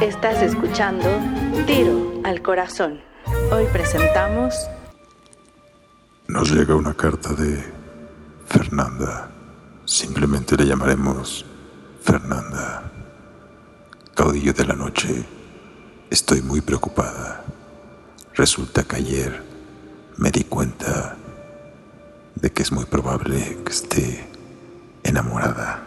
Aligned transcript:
Estás 0.00 0.40
escuchando 0.40 1.06
Tiro 1.66 2.22
al 2.24 2.40
Corazón. 2.40 3.02
Hoy 3.52 3.66
presentamos... 3.70 4.54
Nos 6.26 6.50
llega 6.50 6.74
una 6.74 6.94
carta 6.94 7.34
de 7.34 7.62
Fernanda. 8.46 9.30
Simplemente 9.84 10.56
le 10.56 10.64
llamaremos 10.64 11.44
Fernanda. 12.02 12.90
Caudillo 14.14 14.54
de 14.54 14.64
la 14.64 14.74
noche. 14.74 15.22
Estoy 16.08 16.40
muy 16.40 16.62
preocupada. 16.62 17.44
Resulta 18.34 18.84
que 18.84 18.96
ayer 18.96 19.42
me 20.16 20.30
di 20.30 20.44
cuenta 20.44 21.18
de 22.36 22.50
que 22.50 22.62
es 22.62 22.72
muy 22.72 22.86
probable 22.86 23.58
que 23.66 23.70
esté 23.70 24.26
enamorada. 25.02 25.82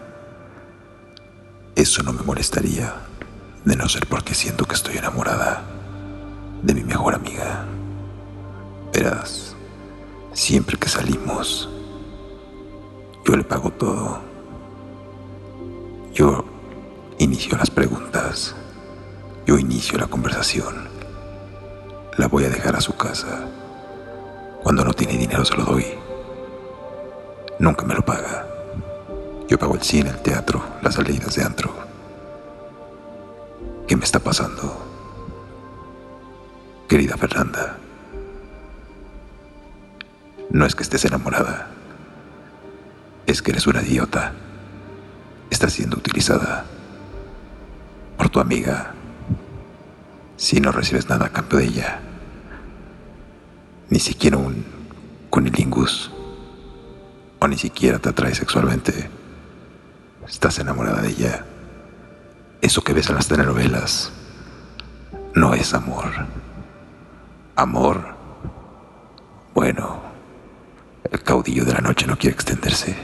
Eso 1.75 2.04
no 2.04 2.14
me 2.14 2.21
molestaría, 2.21 2.93
de 3.66 3.75
no 3.75 3.88
ser 3.88 4.07
porque 4.07 4.34
siento 4.34 4.66
que 4.66 4.75
estoy 4.75 4.98
enamorada 4.98 5.63
de 6.62 6.73
mi 6.73 6.84
mejor 6.84 7.16
amiga. 7.16 7.66
Verás, 8.94 9.55
siempre 10.34 10.77
que 10.77 10.89
salimos, 10.89 11.70
yo 13.26 13.38
le 13.38 13.44
pago 13.44 13.72
todo. 13.72 14.20
Yo 16.13 16.45
inicio 17.20 17.58
las 17.58 17.70
preguntas. 17.70 18.55
Yo 19.45 19.58
inicio 19.58 19.98
la 19.98 20.08
conversación. 20.08 20.88
La 22.17 22.27
voy 22.27 22.45
a 22.45 22.50
dejar 22.50 22.75
a 22.75 22.81
su 22.81 22.95
casa. 22.95 23.48
Cuando 24.61 24.84
no 24.86 24.94
tiene 24.94 25.17
dinero 25.17 25.44
se 25.45 25.55
lo 25.55 25.64
doy. 25.64 25.86
Nunca 27.59 27.86
me 27.86 27.95
lo 27.95 28.03
paga. 28.03 28.45
Yo 29.48 29.58
pago 29.58 29.75
el 29.75 29.81
cine, 29.81 30.09
el 30.09 30.22
teatro, 30.22 30.64
las 30.81 30.95
salidas 30.95 31.36
de 31.36 31.44
antro. 31.44 31.83
¿Qué 33.93 33.97
me 33.97 34.05
está 34.05 34.17
pasando? 34.17 34.75
Querida 36.89 37.15
Fernanda, 37.15 37.77
no 40.50 40.66
es 40.66 40.73
que 40.73 40.81
estés 40.81 41.05
enamorada, 41.05 41.67
es 43.27 43.44
que 43.44 43.52
eres 43.52 43.67
una 43.67 43.83
idiota. 43.83 44.33
Estás 45.52 45.73
siendo 45.73 45.97
utilizada 45.97 46.66
por 48.17 48.30
tu 48.30 48.39
amiga 48.39 48.95
si 50.38 50.59
no 50.59 50.72
recibes 50.72 51.07
nada 51.07 51.28
a 51.28 51.30
cambio 51.31 51.59
de 51.59 51.66
ella. 51.66 52.00
Ni 53.91 54.00
siquiera 54.00 54.38
un 54.38 54.66
cunilingus. 55.30 56.09
O 57.38 57.47
ni 57.47 57.59
siquiera 57.59 58.00
te 58.00 58.09
atrae 58.09 58.33
sexualmente. 58.33 59.07
Estás 60.28 60.57
enamorada 60.57 61.03
de 61.03 61.09
ella. 61.09 61.45
Eso 62.64 62.81
que 62.81 62.94
ves 62.94 63.09
en 63.09 63.16
las 63.16 63.28
telenovelas 63.28 64.09
no 65.36 65.53
es 65.53 65.73
amor. 65.73 66.09
Amor. 67.58 68.16
Bueno, 69.53 70.00
el 71.11 71.22
caudillo 71.22 71.66
de 71.66 71.73
la 71.73 71.81
noche 71.81 72.08
no 72.08 72.17
quiere 72.17 72.36
extenderse. 72.36 72.95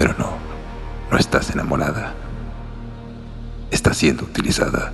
Pero 0.00 0.16
no, 0.18 0.32
no 1.12 1.16
estás 1.16 1.50
enamorada. 1.50 2.12
Estás 3.70 3.98
siendo 3.98 4.24
utilizada. 4.24 4.92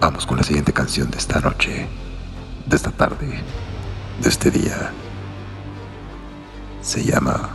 Vamos 0.00 0.24
con 0.24 0.38
la 0.38 0.44
siguiente 0.44 0.72
canción 0.72 1.10
de 1.10 1.18
esta 1.18 1.40
noche, 1.40 1.86
de 2.64 2.74
esta 2.74 2.90
tarde, 2.90 3.42
de 4.22 4.28
este 4.30 4.50
día. 4.50 4.92
Se 6.80 7.04
llama 7.04 7.50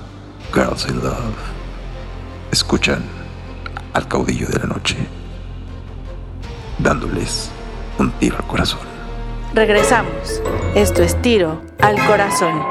Girls 0.53 0.87
in 0.87 0.99
Love. 0.99 1.54
Escuchan 2.55 3.03
al 3.91 4.07
caudillo 4.07 4.47
de 4.47 4.59
la 4.59 4.65
noche, 4.67 4.95
dándoles 6.79 7.51
un 7.99 8.09
tiro 8.11 8.37
al 8.37 8.47
corazón. 8.47 8.79
Regresamos. 9.53 10.41
Esto 10.73 11.03
es 11.03 11.21
Tiro 11.21 11.61
al 11.81 11.97
Corazón. 12.07 12.67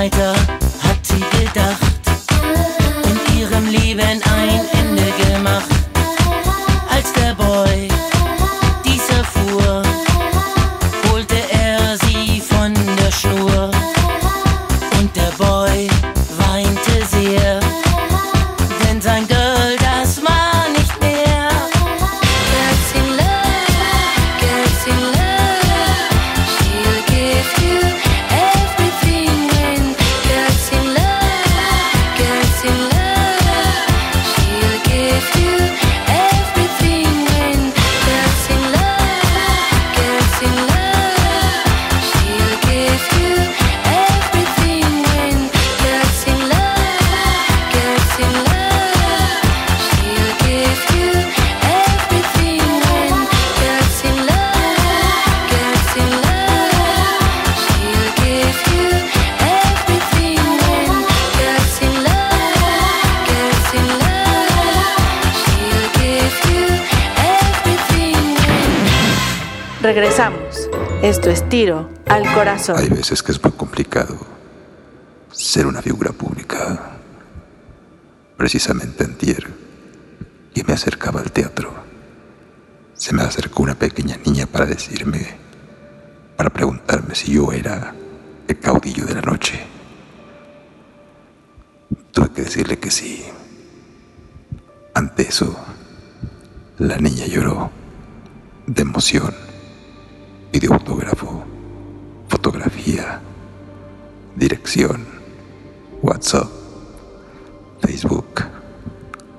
Weiter, 0.00 0.32
hat 0.32 1.04
sie 1.04 1.20
gedacht. 1.38 2.00
Und 3.04 3.38
ihrem 3.38 3.66
Leben 3.66 4.00
ein 4.00 4.49
Regresamos. 69.92 70.70
Esto 71.02 71.30
es 71.30 71.48
tiro 71.48 71.90
al 72.06 72.22
corazón. 72.32 72.78
Hay 72.78 72.88
veces 72.88 73.24
que 73.24 73.32
es 73.32 73.42
muy 73.42 73.50
complicado 73.50 74.16
ser 75.32 75.66
una 75.66 75.82
figura 75.82 76.12
pública. 76.12 76.92
Precisamente 78.36 79.02
antier, 79.02 79.48
que 80.54 80.62
me 80.62 80.74
acercaba 80.74 81.18
al 81.18 81.32
teatro, 81.32 81.74
se 82.94 83.12
me 83.12 83.22
acercó 83.22 83.64
una 83.64 83.74
pequeña 83.74 84.16
niña 84.24 84.46
para 84.46 84.64
decirme, 84.64 85.26
para 86.36 86.50
preguntarme 86.50 87.16
si 87.16 87.32
yo 87.32 87.50
era 87.50 87.92
el 88.46 88.60
caudillo 88.60 89.06
de 89.06 89.14
la 89.14 89.22
noche. 89.22 89.60
Tuve 92.12 92.30
que 92.30 92.42
decirle 92.42 92.78
que 92.78 92.92
sí. 92.92 93.24
Ante 94.94 95.22
eso, 95.22 95.58
la 96.78 96.96
niña 96.98 97.26
lloró 97.26 97.72
de 98.68 98.82
emoción 98.82 99.49
y 100.52 100.58
de 100.58 100.66
autógrafo, 100.68 101.44
fotografía, 102.28 103.20
dirección, 104.36 105.06
WhatsApp, 106.02 106.48
Facebook, 107.82 108.42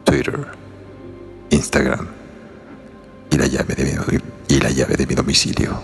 Twitter, 0.03 0.47
Instagram 1.49 2.07
y 3.29 3.37
la 3.37 3.47
llave 3.47 3.75
de 3.75 3.83
mi, 3.85 4.17
y 4.47 4.59
la 4.59 4.69
llave 4.69 4.95
de 4.95 5.05
mi 5.07 5.15
domicilio. 5.15 5.81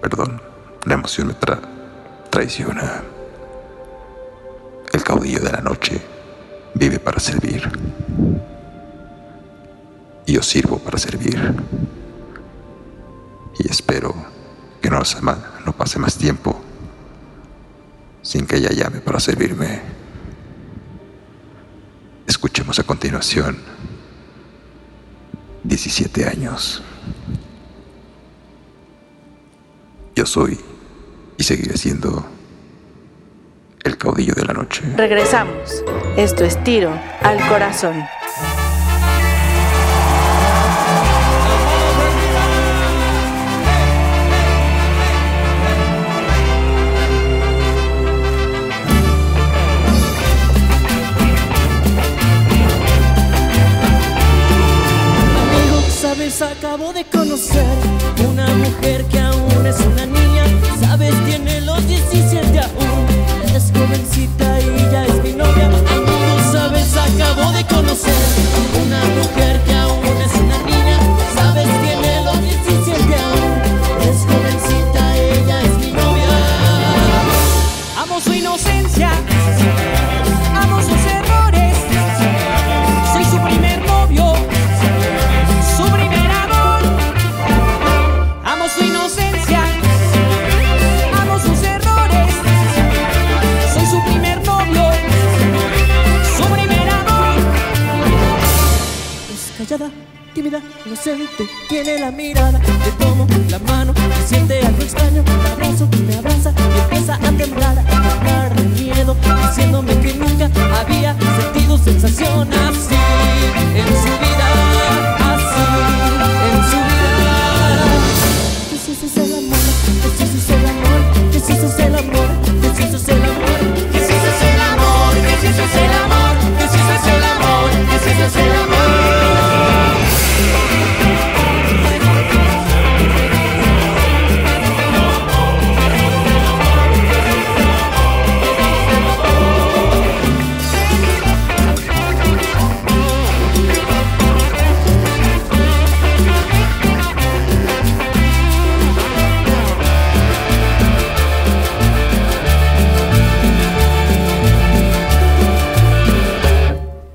Perdón, 0.00 0.40
la 0.84 0.94
emoción 0.94 1.28
me 1.28 1.34
tra- 1.34 1.60
traiciona. 2.30 3.02
El 4.92 5.02
caudillo 5.02 5.40
de 5.40 5.50
la 5.52 5.60
noche 5.60 6.00
vive 6.74 6.98
para 6.98 7.18
servir. 7.18 7.68
Yo 10.26 10.42
sirvo 10.42 10.78
para 10.78 10.98
servir. 10.98 11.54
Y 13.58 13.70
espero 13.70 14.14
que 14.80 14.90
no, 14.90 15.00
pase 15.76 15.98
más 15.98 16.16
tiempo 16.16 16.60
sin 18.22 18.46
que 18.46 18.56
ella 18.56 18.70
llame 18.70 19.00
para 19.00 19.20
servirme. 19.20 19.80
Escuchemos 22.26 22.78
a 22.78 22.82
continuación 22.82 23.58
17 25.62 26.26
años. 26.26 26.82
Yo 30.14 30.26
soy 30.26 30.58
y 31.36 31.42
seguiré 31.42 31.76
siendo 31.76 32.24
el 33.82 33.98
caudillo 33.98 34.34
de 34.34 34.44
la 34.44 34.52
noche. 34.52 34.82
Regresamos. 34.96 35.82
Esto 36.16 36.44
es 36.44 36.62
tiro 36.64 36.92
al 37.22 37.46
corazón. 37.48 38.04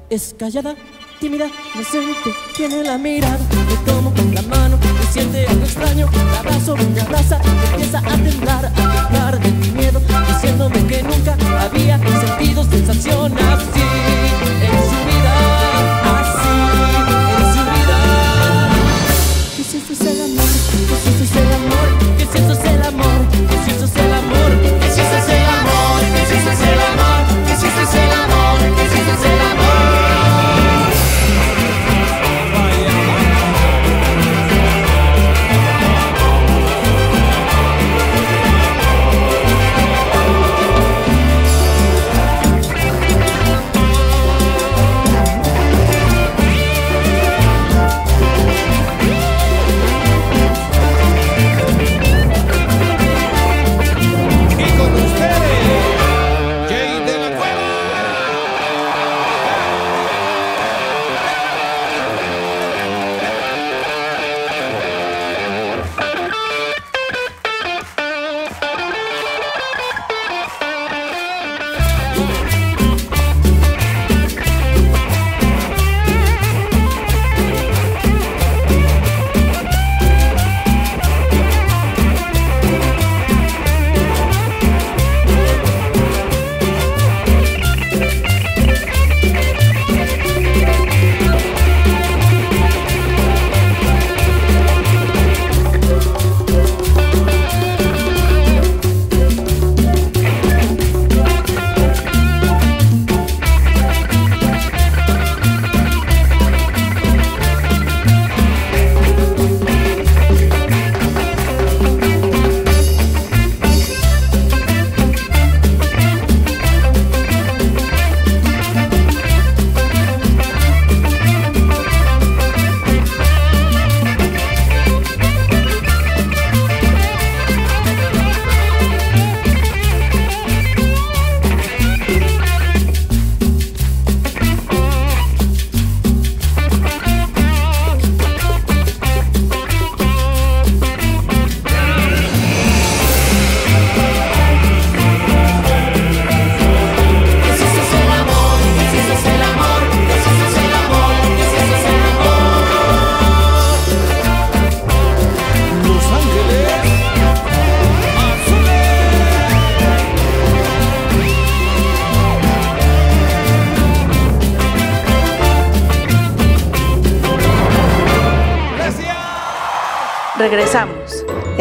Es 0.10 0.34
callada, 0.40 0.76
tímida, 1.20 1.46
inocente, 1.76 2.34
tiene 2.58 2.84
la 2.84 2.98
mirada. 2.98 3.38
Le 3.70 3.78
tomo 3.86 4.12
la 4.34 4.42
mano, 4.42 4.78
me 4.78 5.12
siente 5.14 5.46
algo 5.46 5.64
extraño. 5.64 6.10
La 6.34 6.40
abrazo, 6.40 6.76
me 6.76 7.00
abraza, 7.00 7.40
empieza 7.74 8.00
a 8.00 8.18
temblar, 8.18 8.66
a 8.66 8.72
temblar 8.74 9.40
de 9.40 9.52
mi 9.52 9.70
miedo, 9.70 10.02
diciéndome 10.28 10.88
que 10.88 11.04
nunca 11.04 11.38
había 11.62 12.00
sentido 12.00 12.64
sensación 12.64 13.34
así 13.38 13.82
en 14.66 14.80
su 14.90 15.00
vida, 15.06 15.34
así 16.18 16.58
en 17.38 17.46
su 17.54 17.62
vida. 17.70 17.98
Eso 19.60 19.94
es 19.94 20.02
el 20.02 20.22
amor, 20.24 20.50
eso 21.06 21.24
es 21.24 21.36
el 21.36 21.54
amor, 21.54 21.88
amor, 22.56 22.69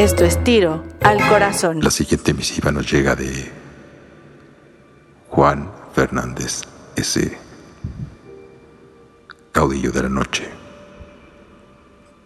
Esto 0.09 0.25
es 0.25 0.43
Tiro 0.43 0.83
al 1.03 1.19
Corazón. 1.29 1.81
La 1.83 1.91
siguiente 1.91 2.33
misiva 2.33 2.73
nos 2.73 2.91
llega 2.91 3.15
de 3.15 3.53
Juan 5.29 5.71
Fernández 5.95 6.63
S. 6.97 7.37
Caudillo 9.53 9.93
de 9.93 10.03
la 10.05 10.09
noche. 10.09 10.49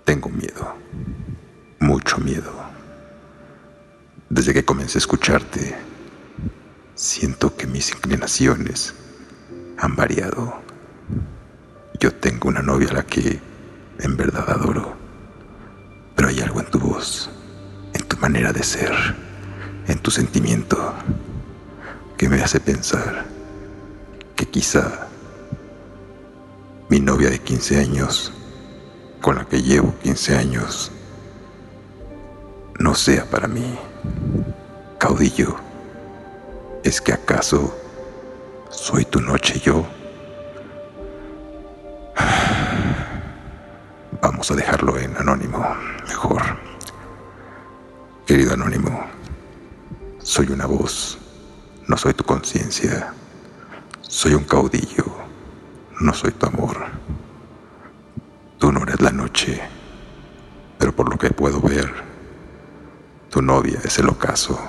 Tengo 0.05 0.29
miedo, 0.29 0.77
mucho 1.81 2.19
miedo. 2.19 2.53
Desde 4.31 4.55
que 4.55 4.65
comencé 4.65 4.99
a 4.99 5.01
escucharte, 5.01 5.75
siento 6.95 7.57
que 7.57 7.67
mis 7.67 7.91
inclinaciones 7.91 8.95
han 9.77 9.97
variado. 9.97 10.61
Yo 11.99 12.15
tengo 12.15 12.49
una 12.49 12.63
novia 12.63 12.91
a 12.91 12.95
la 12.95 13.03
que 13.03 13.41
en 13.99 14.17
verdad 14.17 14.49
adoro, 14.49 14.95
pero 16.15 16.29
hay 16.29 16.39
algo 16.39 16.61
en 16.61 16.71
tu 16.71 16.79
voz, 16.79 17.29
manera 18.23 18.53
de 18.53 18.63
ser, 18.63 18.93
en 19.89 19.99
tu 19.99 20.13
sentimiento, 20.13 20.95
que 22.17 22.29
me 22.29 22.41
hace 22.41 22.61
pensar 22.61 23.25
que 24.37 24.47
quizá 24.47 25.09
mi 26.89 27.01
novia 27.01 27.31
de 27.31 27.41
15 27.41 27.81
años, 27.81 28.33
con 29.21 29.35
la 29.35 29.45
que 29.45 29.61
llevo 29.61 29.93
15 30.05 30.37
años, 30.37 30.93
no 32.79 32.95
sea 32.95 33.29
para 33.29 33.49
mí. 33.49 33.77
Caudillo, 34.99 35.57
¿es 36.85 37.01
que 37.01 37.13
acaso 37.13 37.77
soy 38.71 39.05
tu 39.05 39.21
noche 39.21 39.59
yo? 39.59 39.85
Vamos 44.23 44.49
a 44.49 44.55
dejarlo 44.55 44.97
en 44.97 45.17
anónimo, 45.17 45.59
mejor. 46.07 46.72
Querido 48.27 48.55
anónimo, 48.55 49.05
soy 50.21 50.49
una 50.51 50.67
voz, 50.67 51.19
no 51.89 51.97
soy 51.97 52.15
tu 52.15 52.25
conciencia. 52.25 53.13
Soy 54.13 54.35
un 54.35 54.45
caudillo, 54.45 55.07
no 56.01 56.13
soy 56.13 56.33
tu 56.33 56.47
amor. 56.47 56.77
Tú 58.59 58.71
no 58.71 58.83
eres 58.83 59.01
la 59.01 59.11
noche, 59.11 59.61
pero 60.79 60.95
por 60.95 61.09
lo 61.09 61.17
que 61.17 61.31
puedo 61.31 61.61
ver, 61.63 61.91
tu 63.31 63.41
novia 63.41 63.81
es 63.83 63.99
el 63.99 64.11
ocaso. 64.11 64.61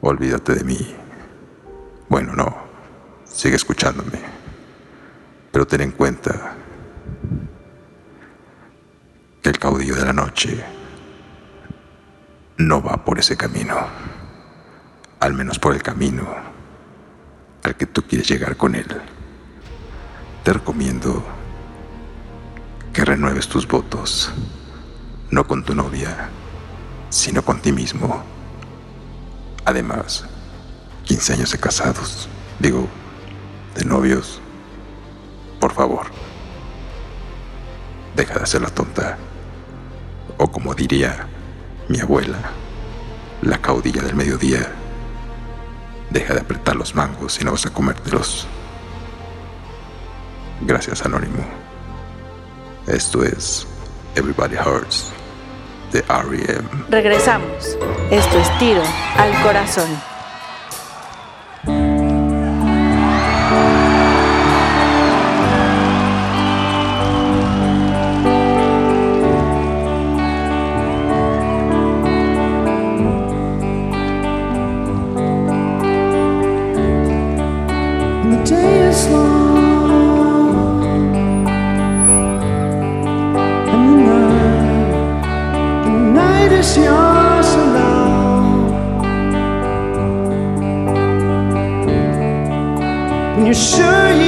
Olvídate 0.00 0.56
de 0.56 0.64
mí. 0.64 0.96
Bueno, 2.08 2.34
no, 2.34 2.56
sigue 3.24 3.54
escuchándome, 3.54 4.20
pero 5.52 5.66
ten 5.66 5.82
en 5.82 5.92
cuenta 5.92 6.56
que 9.40 9.50
el 9.50 9.58
caudillo 9.58 9.94
de 9.94 10.04
la 10.04 10.12
noche 10.12 10.64
no 12.58 12.82
va 12.82 13.04
por 13.04 13.20
ese 13.20 13.36
camino, 13.36 13.76
al 15.20 15.32
menos 15.32 15.58
por 15.60 15.74
el 15.74 15.82
camino 15.82 16.26
al 17.62 17.76
que 17.76 17.86
tú 17.86 18.02
quieres 18.02 18.28
llegar 18.28 18.56
con 18.56 18.74
él. 18.74 18.86
Te 20.42 20.52
recomiendo 20.52 21.22
que 22.92 23.04
renueves 23.04 23.48
tus 23.48 23.66
votos, 23.66 24.32
no 25.30 25.46
con 25.46 25.64
tu 25.64 25.74
novia, 25.74 26.30
sino 27.10 27.42
con 27.42 27.60
ti 27.60 27.72
mismo. 27.72 28.24
Además, 29.64 30.24
15 31.04 31.34
años 31.34 31.52
de 31.52 31.58
casados, 31.58 32.28
digo, 32.58 32.88
de 33.76 33.84
novios, 33.84 34.40
por 35.60 35.72
favor, 35.72 36.06
deja 38.16 38.34
de 38.34 38.42
hacer 38.42 38.62
la 38.62 38.70
tonta. 38.70 39.16
O 40.38 40.50
como 40.50 40.74
diría 40.74 41.28
mi 41.88 42.00
abuela, 42.00 42.38
la 43.42 43.58
caudilla 43.58 44.02
del 44.02 44.14
mediodía, 44.14 44.70
deja 46.10 46.34
de 46.34 46.40
apretar 46.40 46.76
los 46.76 46.94
mangos 46.94 47.40
y 47.40 47.44
no 47.44 47.52
vas 47.52 47.66
a 47.66 47.70
comértelos. 47.70 48.46
Gracias, 50.62 51.04
Anónimo. 51.04 51.44
Esto 52.86 53.22
es 53.22 53.66
Everybody 54.14 54.56
Hurts 54.56 55.12
de 55.92 56.00
R.E.M. 56.00 56.68
Regresamos. 56.90 57.76
Esto 58.10 58.38
es 58.38 58.58
Tiro 58.58 58.82
al 59.16 59.42
Corazón. 59.42 59.88
You're 93.46 93.54
sure 93.54 94.12
you've 94.12 94.27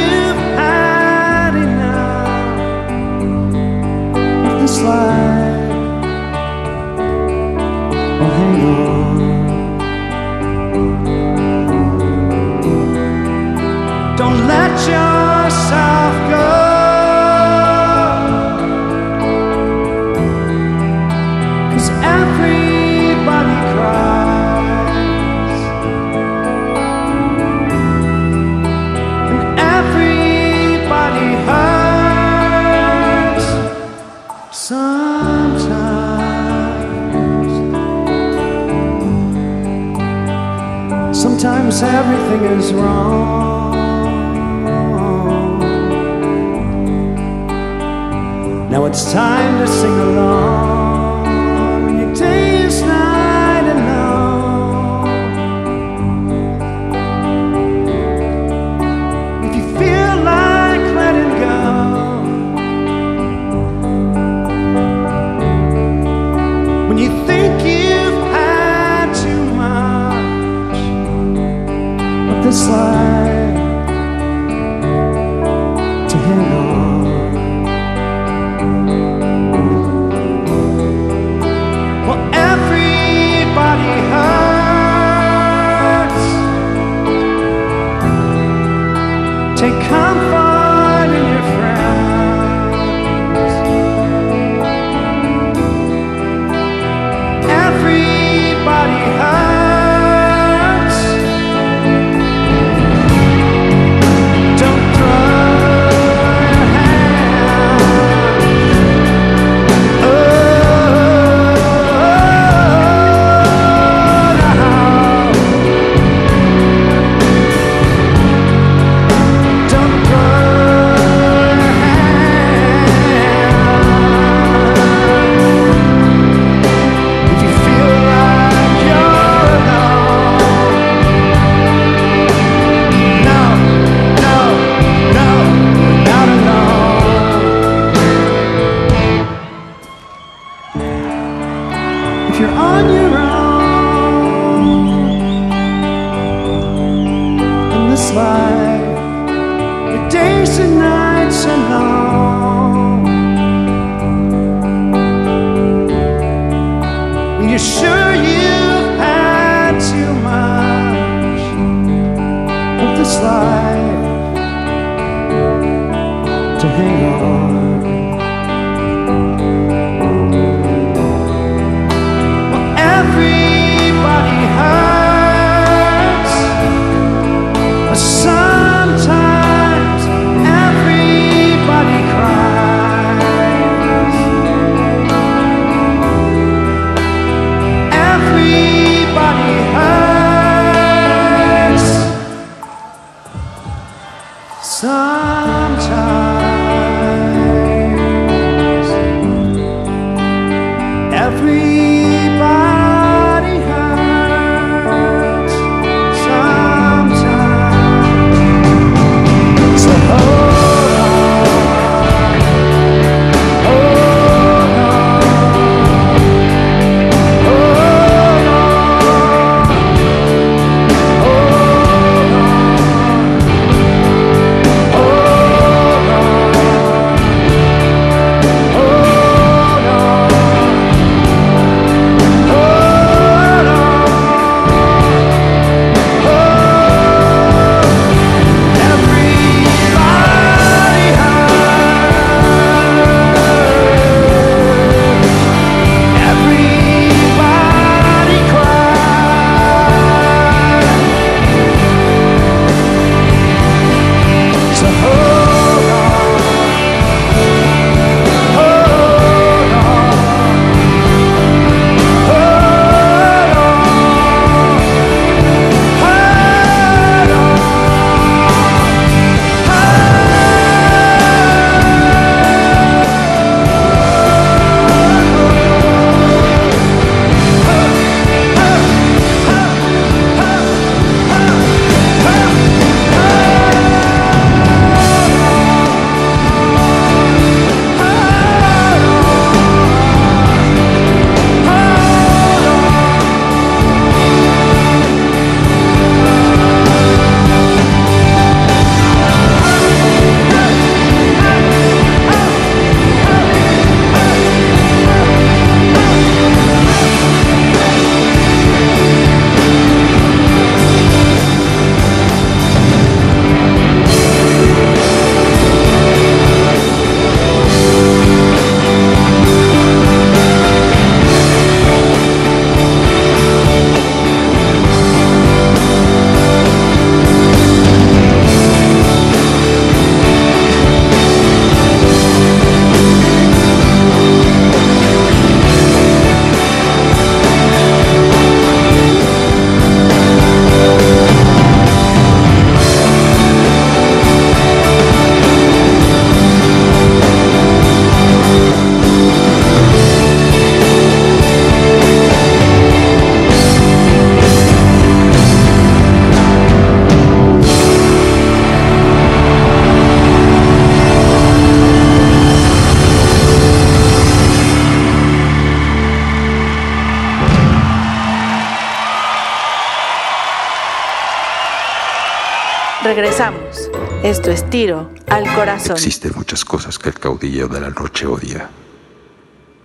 Regresamos. 373.20 373.90
Esto 374.22 374.50
es 374.50 374.70
tiro 374.70 375.10
al 375.28 375.44
corazón. 375.54 375.92
Existen 375.92 376.32
muchas 376.36 376.64
cosas 376.64 376.98
que 376.98 377.10
el 377.10 377.18
caudillo 377.18 377.68
de 377.68 377.78
la 377.78 377.90
noche 377.90 378.24
odia, 378.24 378.70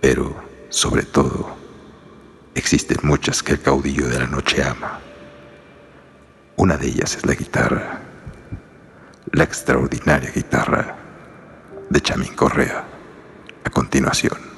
pero 0.00 0.34
sobre 0.70 1.02
todo, 1.02 1.54
existen 2.54 2.96
muchas 3.02 3.42
que 3.42 3.52
el 3.52 3.60
caudillo 3.60 4.08
de 4.08 4.20
la 4.20 4.26
noche 4.26 4.62
ama. 4.62 5.00
Una 6.56 6.78
de 6.78 6.86
ellas 6.86 7.14
es 7.14 7.26
la 7.26 7.34
guitarra, 7.34 8.00
la 9.32 9.44
extraordinaria 9.44 10.30
guitarra 10.30 10.96
de 11.90 12.00
Chamín 12.00 12.32
Correa. 12.34 12.86
A 13.64 13.68
continuación. 13.68 14.55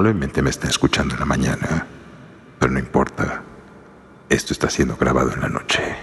Probablemente 0.00 0.40
me 0.40 0.48
estén 0.48 0.70
escuchando 0.70 1.12
en 1.12 1.20
la 1.20 1.26
mañana, 1.26 1.86
pero 2.58 2.72
no 2.72 2.78
importa. 2.78 3.42
Esto 4.30 4.54
está 4.54 4.70
siendo 4.70 4.96
grabado 4.96 5.30
en 5.34 5.42
la 5.42 5.50
noche. 5.50 5.94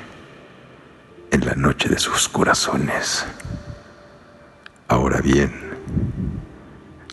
En 1.31 1.43
la 1.43 1.55
noche 1.55 1.89
de 1.89 1.97
sus 1.97 2.29
corazones. 2.29 3.25
Ahora 4.87 5.19
bien, 5.19 5.51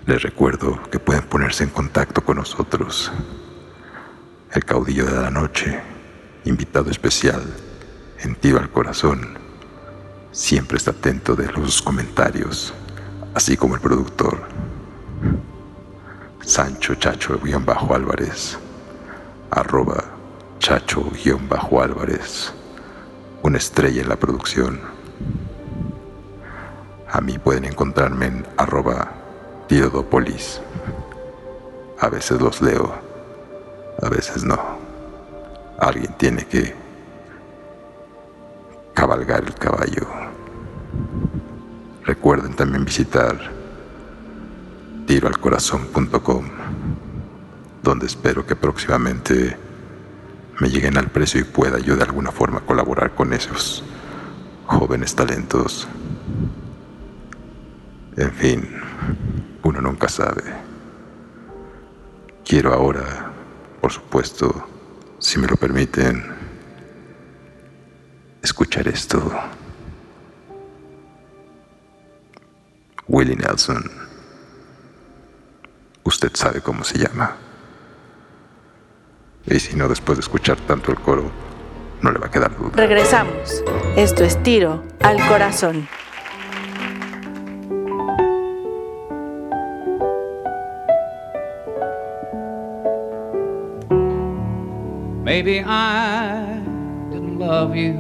les 0.04 0.22
recuerdo 0.22 0.78
que 0.90 0.98
pueden 0.98 1.22
ponerse 1.22 1.64
en 1.64 1.70
contacto 1.70 2.22
con 2.22 2.36
nosotros. 2.36 3.10
El 4.52 4.66
caudillo 4.66 5.06
de 5.06 5.22
la 5.22 5.30
noche, 5.30 5.80
invitado 6.44 6.90
especial, 6.90 7.42
en 8.18 8.34
Tiro 8.34 8.58
al 8.58 8.70
Corazón, 8.70 9.38
siempre 10.32 10.76
está 10.76 10.90
atento 10.90 11.34
de 11.34 11.50
los 11.50 11.80
comentarios, 11.80 12.74
así 13.32 13.56
como 13.56 13.74
el 13.74 13.80
productor. 13.80 14.53
Sancho 16.46 16.94
Chacho-Álvarez, 16.94 18.58
arroba 19.50 20.04
Chacho-Álvarez, 20.58 22.52
una 23.42 23.56
estrella 23.56 24.02
en 24.02 24.08
la 24.10 24.16
producción. 24.16 24.78
A 27.10 27.22
mí 27.22 27.38
pueden 27.38 27.64
encontrarme 27.64 28.26
en 28.26 28.46
arroba 28.58 29.10
Tiodopolis. 29.68 30.60
A 31.98 32.10
veces 32.10 32.38
los 32.42 32.60
leo, 32.60 32.92
a 34.02 34.08
veces 34.10 34.44
no. 34.44 34.60
Alguien 35.78 36.12
tiene 36.18 36.44
que 36.46 36.74
cabalgar 38.92 39.44
el 39.44 39.54
caballo. 39.54 40.06
Recuerden 42.04 42.54
también 42.54 42.84
visitar 42.84 43.53
tiroalcorazón.com, 45.06 46.44
donde 47.82 48.06
espero 48.06 48.46
que 48.46 48.56
próximamente 48.56 49.56
me 50.60 50.68
lleguen 50.70 50.96
al 50.96 51.10
precio 51.10 51.40
y 51.40 51.44
pueda 51.44 51.78
yo 51.78 51.96
de 51.96 52.04
alguna 52.04 52.30
forma 52.30 52.60
colaborar 52.60 53.14
con 53.14 53.32
esos 53.32 53.84
jóvenes 54.66 55.14
talentos. 55.14 55.86
En 58.16 58.32
fin, 58.32 58.68
uno 59.62 59.80
nunca 59.80 60.08
sabe. 60.08 60.42
Quiero 62.44 62.72
ahora, 62.72 63.32
por 63.80 63.90
supuesto, 63.92 64.66
si 65.18 65.38
me 65.38 65.46
lo 65.46 65.56
permiten, 65.56 66.24
escuchar 68.42 68.86
esto. 68.88 69.32
Willie 73.08 73.36
Nelson. 73.36 73.90
Usted 76.04 76.30
sabe 76.34 76.60
cómo 76.60 76.84
se 76.84 76.98
llama. 76.98 77.36
Y 79.46 79.58
si 79.58 79.74
no, 79.76 79.88
después 79.88 80.18
de 80.18 80.22
escuchar 80.22 80.58
tanto 80.60 80.90
el 80.90 81.00
coro, 81.00 81.30
no 82.02 82.10
le 82.12 82.18
va 82.18 82.26
a 82.26 82.30
quedar 82.30 82.56
duda. 82.56 82.72
Regresamos. 82.74 83.62
Esto 83.96 84.22
es 84.24 84.42
Tiro 84.42 84.82
al 85.00 85.16
Corazón. 85.28 85.88
Maybe 95.24 95.60
I 95.60 96.60
didn't 97.10 97.38
love 97.38 97.74
you 97.74 97.94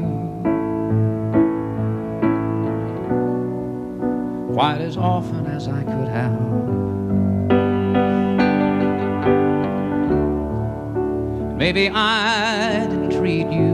quite 4.52 4.80
as 4.82 4.96
often 4.96 5.46
as 5.46 5.66
I 5.66 5.82
could 5.82 6.08
have. 6.08 6.63
Maybe 11.64 11.88
I 11.88 12.86
didn't 12.90 13.12
treat 13.12 13.50
you 13.50 13.72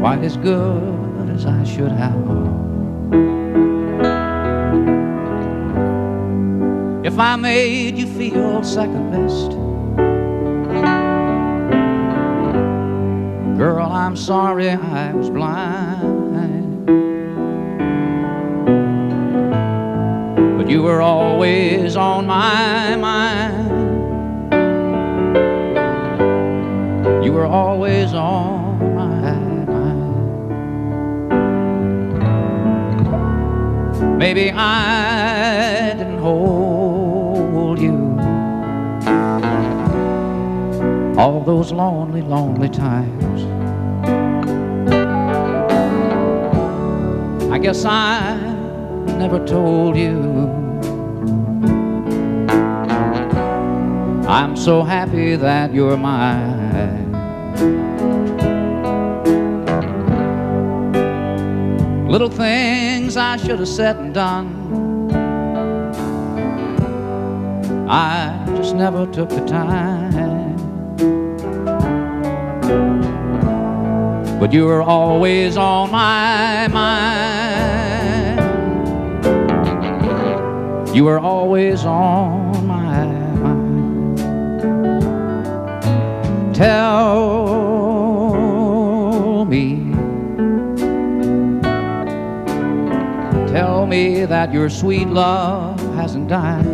quite 0.00 0.20
as 0.22 0.36
good 0.36 1.30
as 1.30 1.44
I 1.44 1.64
should 1.64 1.90
have. 1.90 2.14
If 7.04 7.18
I 7.18 7.34
made 7.34 7.98
you 7.98 8.06
feel 8.06 8.62
second 8.62 9.10
best, 9.10 9.50
girl, 13.58 13.90
I'm 13.90 14.14
sorry 14.16 14.68
I 14.70 15.12
was 15.12 15.28
blind. 15.28 16.63
You 20.74 20.82
were 20.82 21.00
always 21.00 21.94
on 21.94 22.26
my 22.26 22.96
mind. 22.96 23.70
You 27.24 27.32
were 27.32 27.46
always 27.46 28.12
on 28.12 28.80
my 28.96 29.36
mind. 29.72 30.18
Maybe 34.18 34.50
I 34.50 35.94
didn't 35.96 36.18
hold 36.18 37.78
you 37.78 38.18
all 41.16 41.40
those 41.44 41.70
lonely, 41.70 42.22
lonely 42.22 42.68
times. 42.68 43.44
I 47.52 47.58
guess 47.60 47.84
I 47.84 48.34
never 49.06 49.38
told 49.46 49.96
you. 49.96 50.63
I'm 54.34 54.56
so 54.56 54.82
happy 54.82 55.36
that 55.36 55.72
you're 55.72 55.96
mine. 55.96 57.12
Little 62.08 62.28
things 62.28 63.16
I 63.16 63.36
should 63.36 63.60
have 63.60 63.68
said 63.68 63.94
and 63.94 64.12
done. 64.12 65.08
I 67.88 68.44
just 68.56 68.74
never 68.74 69.06
took 69.06 69.28
the 69.28 69.46
time. 69.46 70.56
But 74.40 74.52
you 74.52 74.64
were 74.64 74.82
always 74.82 75.56
on 75.56 75.92
my 75.92 76.66
mind. 76.72 77.14
You 80.92 81.04
were 81.04 81.20
always 81.20 81.84
on 81.84 82.66
my 82.66 82.83
Tell 86.54 86.94
me. 89.44 89.92
Tell 93.48 93.86
me 93.86 94.24
that 94.24 94.52
your 94.52 94.70
sweet 94.70 95.08
love 95.08 95.80
hasn't 95.96 96.28
died. 96.28 96.64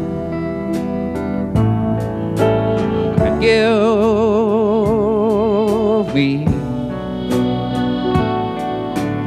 And 3.22 3.40
give 3.40 3.80
me, 6.14 6.44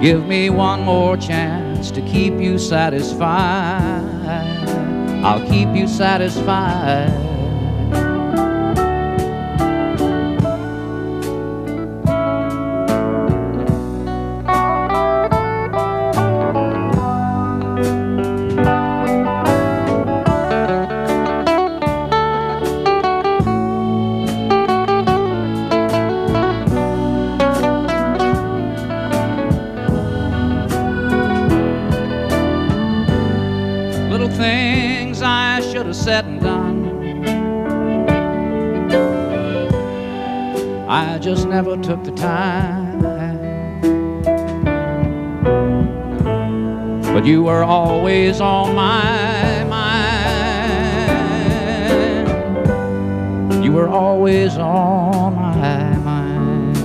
give 0.01 0.27
me 0.27 0.51
one 0.51 0.83
more 0.83 1.17
chance 1.17 1.89
to 1.89 2.01
keep 2.01 2.35
you 2.35 2.59
satisfied. 2.59 4.03
I'll 5.23 5.43
keep 5.47 5.69
you 5.75 5.87
satisfied. 5.87 7.32
I 40.93 41.17
just 41.17 41.47
never 41.47 41.75
took 41.75 42.03
the 42.03 42.11
time. 42.11 43.01
But 47.01 47.25
you 47.25 47.41
were 47.41 47.63
always 47.63 48.39
on 48.39 48.75
my 48.75 49.63
mind. 49.63 49.95
You 53.65 53.71
were 53.71 53.89
always 53.89 54.55
on 54.57 55.33
my 55.33 55.97
mind. 55.97 56.77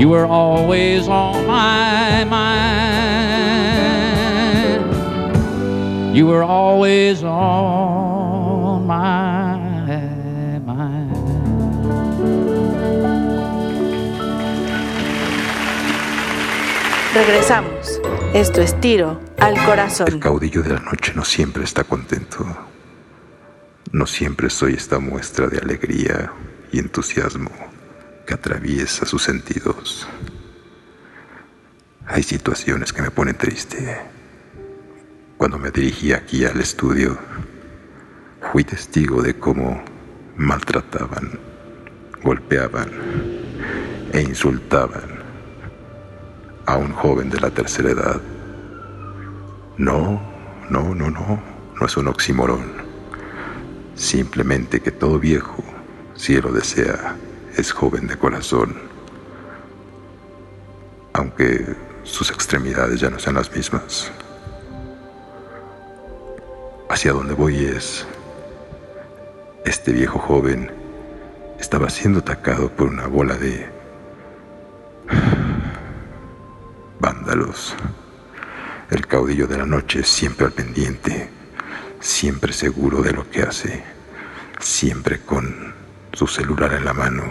You 0.00 0.08
were 0.08 0.24
always 0.24 1.06
on 1.06 1.46
my 1.46 2.24
mind. 2.24 2.96
You 6.16 6.26
were 6.28 6.42
always 6.42 7.22
on 7.22 8.86
my 8.86 9.21
Regresamos. 17.14 18.00
Esto 18.32 18.62
es 18.62 18.80
tiro 18.80 19.20
al 19.38 19.54
El 19.58 19.64
corazón. 19.66 20.18
caudillo 20.18 20.62
de 20.62 20.70
la 20.70 20.80
noche 20.80 21.12
no 21.14 21.26
siempre 21.26 21.62
está 21.62 21.84
contento. 21.84 22.46
No 23.92 24.06
siempre 24.06 24.48
soy 24.48 24.72
esta 24.72 24.98
muestra 24.98 25.46
de 25.46 25.58
alegría 25.58 26.32
y 26.72 26.78
entusiasmo 26.78 27.50
que 28.26 28.32
atraviesa 28.32 29.04
sus 29.04 29.22
sentidos. 29.22 30.08
Hay 32.06 32.22
situaciones 32.22 32.94
que 32.94 33.02
me 33.02 33.10
ponen 33.10 33.36
triste. 33.36 34.00
Cuando 35.36 35.58
me 35.58 35.70
dirigí 35.70 36.14
aquí 36.14 36.46
al 36.46 36.60
estudio, 36.60 37.18
fui 38.52 38.64
testigo 38.64 39.20
de 39.20 39.38
cómo 39.38 39.84
maltrataban, 40.36 41.38
golpeaban 42.22 42.90
e 44.14 44.22
insultaban 44.22 45.11
a 46.72 46.78
un 46.78 46.92
joven 46.94 47.28
de 47.28 47.38
la 47.38 47.50
tercera 47.50 47.90
edad. 47.90 48.20
No, 49.76 50.22
no, 50.70 50.94
no, 50.94 51.10
no, 51.10 51.42
no 51.78 51.86
es 51.86 51.96
un 51.98 52.08
oxímoron. 52.08 52.62
Simplemente 53.94 54.80
que 54.80 54.90
todo 54.90 55.18
viejo, 55.18 55.62
si 56.14 56.40
lo 56.40 56.50
desea, 56.50 57.16
es 57.58 57.72
joven 57.72 58.06
de 58.06 58.16
corazón. 58.16 58.74
Aunque 61.12 61.76
sus 62.04 62.30
extremidades 62.30 63.00
ya 63.00 63.10
no 63.10 63.18
sean 63.18 63.34
las 63.34 63.54
mismas. 63.54 64.10
Hacia 66.88 67.12
donde 67.12 67.34
voy 67.34 67.66
es... 67.66 68.06
Este 69.66 69.92
viejo 69.92 70.18
joven 70.18 70.72
estaba 71.60 71.90
siendo 71.90 72.20
atacado 72.20 72.70
por 72.70 72.88
una 72.88 73.08
bola 73.08 73.36
de... 73.36 73.81
El 78.90 79.06
caudillo 79.06 79.46
de 79.46 79.56
la 79.56 79.64
noche 79.64 80.02
siempre 80.02 80.44
al 80.44 80.52
pendiente, 80.52 81.30
siempre 81.98 82.52
seguro 82.52 83.00
de 83.00 83.12
lo 83.12 83.30
que 83.30 83.40
hace, 83.40 83.82
siempre 84.60 85.20
con 85.20 85.72
su 86.12 86.26
celular 86.26 86.74
en 86.74 86.84
la 86.84 86.92
mano. 86.92 87.24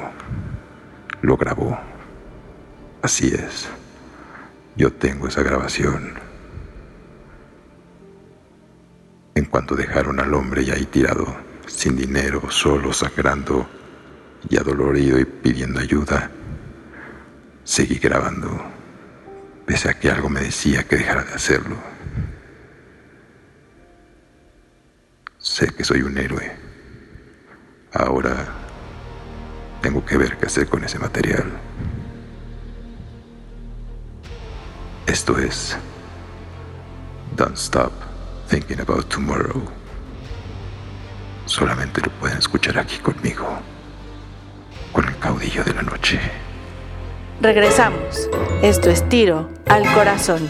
Lo 1.22 1.38
grabó. 1.38 1.78
Así 3.04 3.28
es. 3.28 3.70
Yo 4.76 4.92
tengo 4.92 5.28
esa 5.28 5.44
grabación. 5.44 6.14
En 9.36 9.46
cuanto 9.46 9.76
dejaron 9.76 10.20
al 10.20 10.34
hombre 10.34 10.66
ya 10.66 10.74
ahí 10.74 10.86
tirado, 10.86 11.28
sin 11.68 11.96
dinero, 11.96 12.50
solo, 12.50 12.92
sangrando, 12.92 13.70
y 14.50 14.58
adolorido 14.58 15.20
y 15.20 15.26
pidiendo 15.26 15.80
ayuda, 15.80 16.32
seguí 17.64 18.00
grabando 18.00 18.71
pese 19.66 19.90
a 19.90 19.94
que 19.94 20.10
algo 20.10 20.30
me 20.30 20.42
decía 20.42 20.84
que 20.84 20.98
dejara 20.98 21.24
de 21.24 21.34
hacerlo. 21.34 21.78
Sé 25.38 25.68
que 25.68 25.84
soy 25.84 26.02
un 26.02 26.18
héroe. 26.18 26.52
Ahora 27.94 28.48
tengo 29.82 30.06
que 30.06 30.18
ver 30.18 30.38
qué 30.38 30.46
hacer 30.46 30.68
con 30.68 30.84
ese 30.84 31.00
material. 31.00 31.52
Esto 35.08 35.38
es 35.38 35.78
Don't 37.36 37.58
Stop 37.58 37.92
Thinking 38.50 38.80
About 38.80 39.10
Tomorrow. 39.10 39.64
Solamente 41.46 42.02
lo 42.02 42.12
pueden 42.20 42.38
escuchar 42.38 42.78
aquí 42.78 42.98
conmigo, 43.00 43.60
con 44.94 45.06
el 45.08 45.18
caudillo 45.18 45.64
de 45.64 45.74
la 45.74 45.82
noche. 45.82 46.20
Regresamos. 47.42 48.30
Esto 48.62 48.92
es 48.92 49.10
tiro 49.10 49.50
al 49.66 49.82
corazón. 49.96 50.48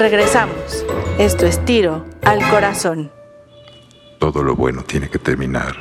Regresamos. 0.00 0.86
Esto 1.18 1.44
es 1.44 1.62
tiro 1.66 2.06
al 2.24 2.40
corazón. 2.48 3.12
Todo 4.18 4.42
lo 4.42 4.56
bueno 4.56 4.82
tiene 4.82 5.10
que 5.10 5.18
terminar. 5.18 5.76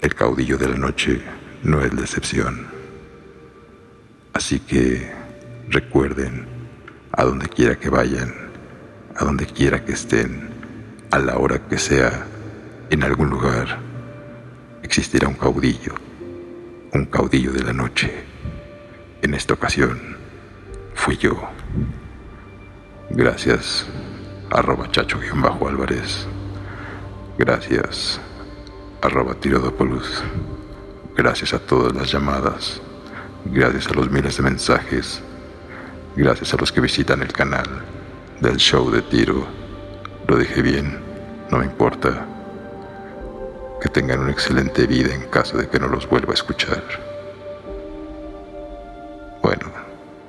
El 0.00 0.12
caudillo 0.16 0.58
de 0.58 0.70
la 0.70 0.76
noche 0.76 1.22
no 1.62 1.84
es 1.84 1.94
la 1.94 2.00
excepción. 2.00 2.66
Así 4.32 4.58
que 4.58 5.08
recuerden, 5.68 6.48
a 7.12 7.22
donde 7.22 7.48
quiera 7.48 7.78
que 7.78 7.90
vayan, 7.90 8.34
a 9.14 9.24
donde 9.24 9.46
quiera 9.46 9.84
que 9.84 9.92
estén, 9.92 10.50
a 11.12 11.20
la 11.20 11.38
hora 11.38 11.68
que 11.68 11.78
sea, 11.78 12.26
en 12.90 13.04
algún 13.04 13.30
lugar, 13.30 13.78
existirá 14.82 15.28
un 15.28 15.34
caudillo, 15.34 15.94
un 16.92 17.04
caudillo 17.04 17.52
de 17.52 17.62
la 17.62 17.72
noche. 17.72 18.10
En 19.22 19.34
esta 19.34 19.54
ocasión, 19.54 20.16
fui 20.96 21.16
yo. 21.18 21.40
Gracias, 23.12 23.86
arroba 24.50 24.88
chacho-álvarez. 24.88 26.26
Gracias, 27.36 28.20
arroba 29.02 29.34
tirodopoulos. 29.34 30.22
Gracias 31.16 31.52
a 31.52 31.58
todas 31.58 31.92
las 31.92 32.12
llamadas. 32.12 32.80
Gracias 33.46 33.88
a 33.88 33.94
los 33.94 34.08
miles 34.10 34.36
de 34.36 34.44
mensajes. 34.44 35.20
Gracias 36.14 36.54
a 36.54 36.56
los 36.56 36.70
que 36.70 36.80
visitan 36.80 37.20
el 37.20 37.32
canal 37.32 37.66
del 38.40 38.56
show 38.58 38.88
de 38.92 39.02
tiro. 39.02 39.44
Lo 40.28 40.36
dije 40.36 40.62
bien, 40.62 41.00
no 41.50 41.58
me 41.58 41.64
importa. 41.64 42.26
Que 43.82 43.88
tengan 43.88 44.20
una 44.20 44.30
excelente 44.30 44.86
vida 44.86 45.12
en 45.12 45.22
caso 45.30 45.58
de 45.58 45.68
que 45.68 45.80
no 45.80 45.88
los 45.88 46.08
vuelva 46.08 46.30
a 46.30 46.34
escuchar. 46.34 46.84
Bueno, 49.42 49.66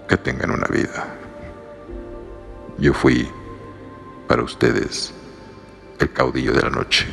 que 0.08 0.18
tengan 0.18 0.50
una 0.50 0.68
vida. 0.68 1.21
Yo 2.82 2.96
fui, 2.96 3.30
para 4.28 4.42
ustedes, 4.42 5.14
el 6.00 6.12
caudillo 6.12 6.52
de 6.52 6.64
la 6.64 6.72
noche. 6.72 7.06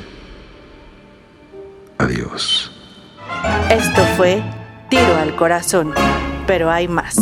Adiós. 1.98 2.72
Esto 3.70 4.02
fue 4.16 4.42
tiro 4.88 5.14
al 5.18 5.36
corazón, 5.36 5.92
pero 6.46 6.70
hay 6.70 6.88
más. 6.88 7.18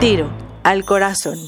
Tiro 0.00 0.30
al 0.62 0.84
corazón. 0.84 1.38